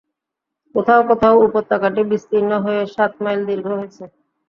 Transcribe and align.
কোথাও 0.75 1.01
কোথাও 1.09 1.35
উপত্যকাটি 1.47 2.01
বিস্তীর্ণ 2.11 2.51
হয়ে 2.65 2.81
সাত 2.95 3.11
মাইল 3.23 3.41
দীর্ঘ 3.49 3.67
হয়েছে। 3.73 4.03